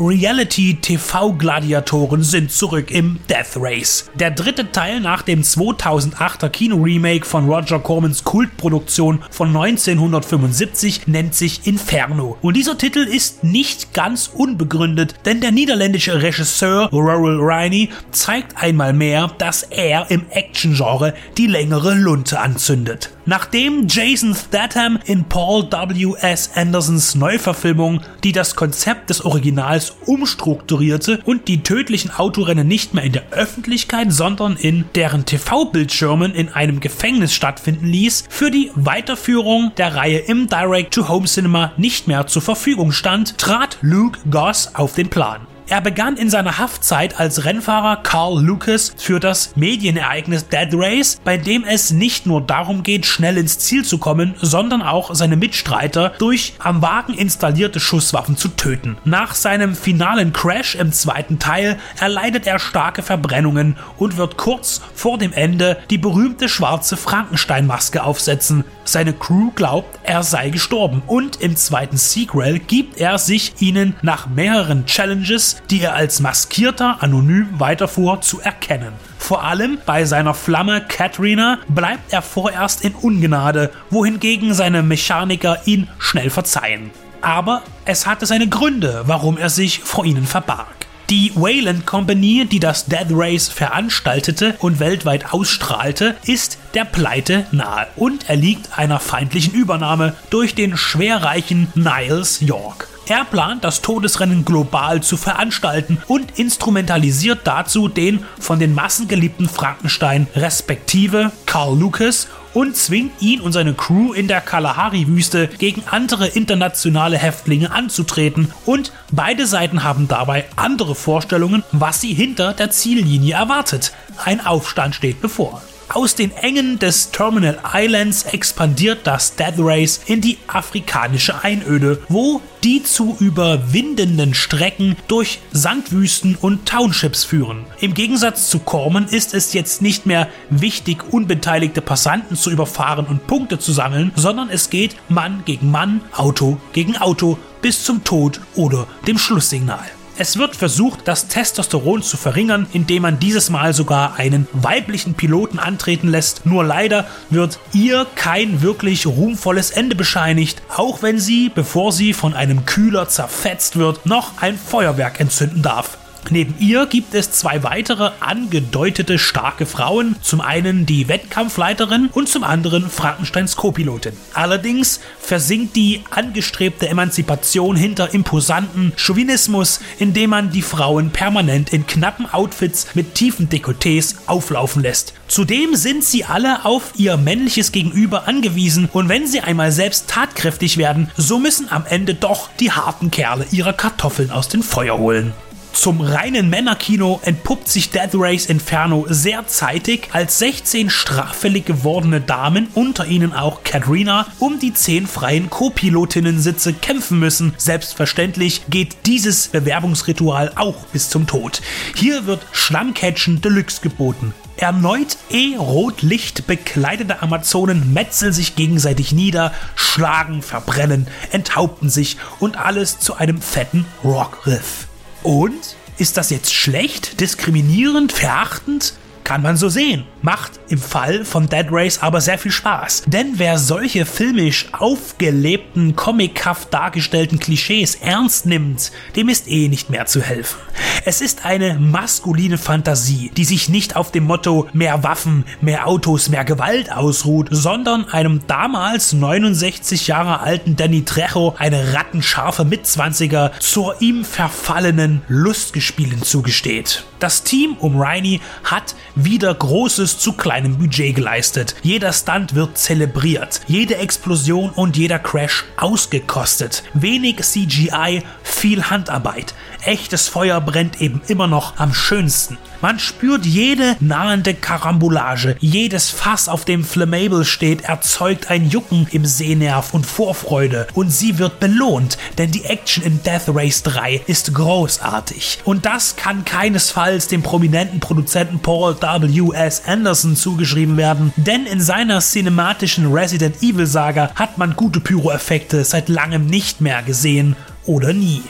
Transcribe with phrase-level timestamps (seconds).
[0.00, 4.08] Reality-TV-Gladiatoren sind zurück im Death Race.
[4.14, 11.66] Der dritte Teil nach dem 2008er Kino-Remake von Roger Cormans Kultproduktion von 1975 nennt sich
[11.66, 12.38] Inferno.
[12.42, 18.92] Und dieser Titel ist nicht ganz unbegründet, denn der niederländische Regisseur Rory Riney zeigt einmal
[18.92, 23.10] mehr, dass er im Action-Genre die längere Lunte anzündet.
[23.26, 26.14] Nachdem Jason Statham in Paul W.
[26.20, 26.52] S.
[26.54, 33.12] Andersons Neuverfilmung, die das Konzept des Originals umstrukturierte und die tödlichen Autorennen nicht mehr in
[33.12, 39.94] der Öffentlichkeit, sondern in deren TV-Bildschirmen in einem Gefängnis stattfinden ließ, für die Weiterführung der
[39.94, 45.46] Reihe im Direct-to-Home-Cinema nicht mehr zur Verfügung stand, trat Luke Goss auf den Plan.
[45.70, 51.36] Er begann in seiner Haftzeit als Rennfahrer Carl Lucas für das Medienereignis Dead Race, bei
[51.36, 56.14] dem es nicht nur darum geht, schnell ins Ziel zu kommen, sondern auch seine Mitstreiter
[56.18, 58.96] durch am Wagen installierte Schusswaffen zu töten.
[59.04, 65.18] Nach seinem finalen Crash im zweiten Teil erleidet er starke Verbrennungen und wird kurz vor
[65.18, 68.64] dem Ende die berühmte schwarze Frankenstein-Maske aufsetzen.
[68.84, 74.28] Seine Crew glaubt, er sei gestorben und im zweiten Sequel gibt er sich ihnen nach
[74.28, 78.92] mehreren Challenges die er als maskierter anonym weiterfuhr, zu erkennen.
[79.18, 85.88] Vor allem bei seiner Flamme Katrina bleibt er vorerst in Ungnade, wohingegen seine Mechaniker ihn
[85.98, 86.90] schnell verzeihen.
[87.20, 90.78] Aber es hatte seine Gründe, warum er sich vor ihnen verbarg.
[91.10, 97.86] Die Wayland Company, die das Death Race veranstaltete und weltweit ausstrahlte, ist der Pleite nahe
[97.96, 102.88] und erliegt einer feindlichen Übernahme durch den schwerreichen Niles York.
[103.08, 109.48] Er plant, das Todesrennen global zu veranstalten und instrumentalisiert dazu den von den Massen geliebten
[109.48, 116.26] Frankenstein respektive Carl Lucas und zwingt ihn und seine Crew in der Kalahari-Wüste gegen andere
[116.26, 123.36] internationale Häftlinge anzutreten und beide Seiten haben dabei andere Vorstellungen, was sie hinter der Ziellinie
[123.36, 123.92] erwartet.
[124.22, 125.62] Ein Aufstand steht bevor.
[125.90, 132.42] Aus den Engen des Terminal Islands expandiert das Death Race in die afrikanische Einöde, wo
[132.62, 137.64] die zu überwindenden Strecken durch Sandwüsten und Townships führen.
[137.80, 143.26] Im Gegensatz zu Corman ist es jetzt nicht mehr wichtig, unbeteiligte Passanten zu überfahren und
[143.26, 148.42] Punkte zu sammeln, sondern es geht Mann gegen Mann, Auto gegen Auto bis zum Tod
[148.54, 149.86] oder dem Schlusssignal.
[150.20, 155.60] Es wird versucht, das Testosteron zu verringern, indem man dieses Mal sogar einen weiblichen Piloten
[155.60, 156.44] antreten lässt.
[156.44, 162.34] Nur leider wird ihr kein wirklich ruhmvolles Ende bescheinigt, auch wenn sie, bevor sie von
[162.34, 165.98] einem Kühler zerfetzt wird, noch ein Feuerwerk entzünden darf.
[166.30, 172.44] Neben ihr gibt es zwei weitere angedeutete starke Frauen, zum einen die Wettkampfleiterin und zum
[172.44, 174.12] anderen Frankensteins Co-Pilotin.
[174.34, 182.26] Allerdings versinkt die angestrebte Emanzipation hinter imposanten Chauvinismus, indem man die Frauen permanent in knappen
[182.30, 185.14] Outfits mit tiefen Dekolletés auflaufen lässt.
[185.28, 190.78] Zudem sind sie alle auf ihr männliches Gegenüber angewiesen und wenn sie einmal selbst tatkräftig
[190.78, 195.32] werden, so müssen am Ende doch die harten Kerle ihre Kartoffeln aus dem Feuer holen.
[195.78, 202.66] Zum reinen Männerkino entpuppt sich Death Race Inferno sehr zeitig, als 16 straffällig gewordene Damen,
[202.74, 207.54] unter ihnen auch Katrina, um die 10 freien Co-Pilotinnen-Sitze kämpfen müssen.
[207.58, 211.62] Selbstverständlich geht dieses Bewerbungsritual auch bis zum Tod.
[211.94, 214.34] Hier wird Schlammcatchen Deluxe geboten.
[214.56, 223.14] Erneut E-Rotlicht bekleidete Amazonen metzeln sich gegenseitig nieder, schlagen, verbrennen, enthaupten sich und alles zu
[223.14, 224.87] einem fetten Rockriff.
[225.22, 225.76] Und?
[225.98, 228.94] Ist das jetzt schlecht, diskriminierend, verachtend?
[229.24, 230.06] Kann man so sehen.
[230.20, 233.04] Macht im Fall von Dead Race aber sehr viel Spaß.
[233.06, 240.06] Denn wer solche filmisch aufgelebten, comichaft dargestellten Klischees ernst nimmt, dem ist eh nicht mehr
[240.06, 240.58] zu helfen.
[241.04, 246.28] Es ist eine maskuline Fantasie, die sich nicht auf dem Motto mehr Waffen, mehr Autos,
[246.28, 254.00] mehr Gewalt ausruht, sondern einem damals 69 Jahre alten Danny Trejo eine rattenscharfe Mitzwanziger zur
[254.00, 257.04] ihm verfallenen Lustgespielen zugesteht.
[257.20, 261.74] Das Team um Riney hat wieder Großes zu kleinem Budget geleistet.
[261.82, 266.84] Jeder Stunt wird zelebriert, jede Explosion und jeder Crash ausgekostet.
[266.94, 268.22] Wenig CGI,
[268.58, 269.54] viel Handarbeit.
[269.84, 272.58] Echtes Feuer brennt eben immer noch am schönsten.
[272.80, 279.24] Man spürt jede nahende Karambolage, jedes Fass, auf dem Flammable steht, erzeugt ein Jucken im
[279.24, 284.54] Sehnerv und Vorfreude und sie wird belohnt, denn die Action in Death Race 3 ist
[284.54, 285.58] großartig.
[285.64, 289.82] Und das kann keinesfalls dem prominenten Produzenten Paul W.S.
[289.86, 296.08] Anderson zugeschrieben werden, denn in seiner cinematischen Resident Evil Saga hat man gute Pyroeffekte seit
[296.08, 297.56] langem nicht mehr gesehen
[297.88, 298.42] oder nie.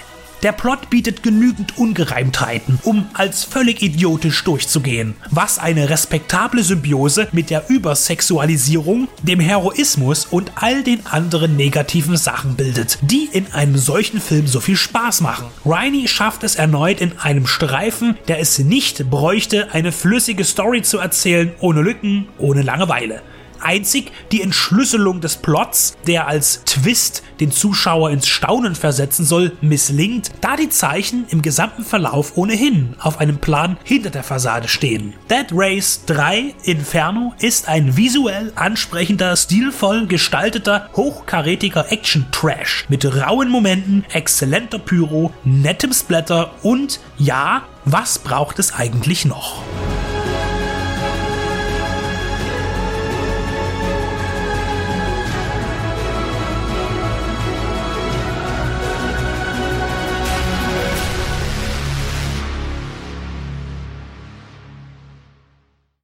[0.45, 7.51] Der Plot bietet genügend Ungereimtheiten, um als völlig idiotisch durchzugehen, was eine respektable Symbiose mit
[7.51, 14.21] der Übersexualisierung, dem Heroismus und all den anderen negativen Sachen bildet, die in einem solchen
[14.21, 15.47] Film so viel Spaß machen.
[15.67, 20.99] Riney schafft es erneut in einem Streifen, der es nicht bräuchte, eine flüssige Story zu
[20.99, 23.23] erzählen, ohne Lücken, ohne Langeweile.
[23.61, 30.31] Einzig die Entschlüsselung des Plots, der als Twist den Zuschauer ins Staunen versetzen soll, misslingt,
[30.41, 35.15] da die Zeichen im gesamten Verlauf ohnehin auf einem Plan hinter der Fassade stehen.
[35.31, 44.05] Dead Race 3 Inferno ist ein visuell ansprechender, stilvoll gestalteter, hochkarätiger Action-Trash mit rauen Momenten,
[44.13, 49.63] exzellenter Pyro, nettem Splatter und ja, was braucht es eigentlich noch?